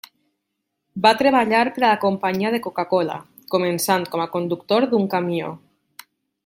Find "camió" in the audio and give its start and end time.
5.17-5.57